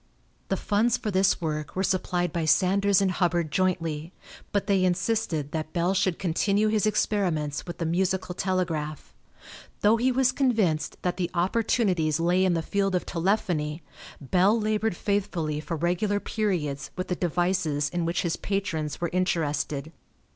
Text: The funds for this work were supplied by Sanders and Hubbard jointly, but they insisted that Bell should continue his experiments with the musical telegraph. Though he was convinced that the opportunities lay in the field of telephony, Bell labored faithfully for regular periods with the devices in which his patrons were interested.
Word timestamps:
The 0.49 0.57
funds 0.57 0.97
for 0.97 1.11
this 1.11 1.39
work 1.39 1.75
were 1.75 1.83
supplied 1.83 2.33
by 2.33 2.45
Sanders 2.45 3.01
and 3.01 3.11
Hubbard 3.11 3.51
jointly, 3.51 4.11
but 4.51 4.65
they 4.65 4.83
insisted 4.83 5.51
that 5.51 5.73
Bell 5.73 5.93
should 5.93 6.17
continue 6.17 6.69
his 6.69 6.87
experiments 6.87 7.67
with 7.67 7.77
the 7.77 7.85
musical 7.85 8.33
telegraph. 8.33 9.13
Though 9.81 9.97
he 9.97 10.11
was 10.11 10.31
convinced 10.31 10.97
that 11.03 11.17
the 11.17 11.29
opportunities 11.35 12.19
lay 12.19 12.43
in 12.43 12.55
the 12.55 12.63
field 12.63 12.95
of 12.95 13.05
telephony, 13.05 13.83
Bell 14.19 14.59
labored 14.59 14.97
faithfully 14.97 15.59
for 15.59 15.77
regular 15.77 16.19
periods 16.19 16.89
with 16.95 17.07
the 17.07 17.15
devices 17.15 17.87
in 17.87 18.03
which 18.03 18.23
his 18.23 18.37
patrons 18.37 18.99
were 19.01 19.11
interested. 19.13 19.91